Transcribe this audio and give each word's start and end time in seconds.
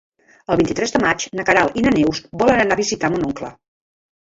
El 0.53 0.57
vint-i-tres 0.61 0.93
de 0.95 1.01
maig 1.03 1.25
na 1.41 1.45
Queralt 1.51 1.77
i 1.81 1.85
na 1.89 1.95
Neus 1.99 2.23
volen 2.45 2.65
anar 2.65 2.77
a 2.79 2.83
visitar 2.83 3.15
mon 3.19 3.31
oncle. 3.31 3.55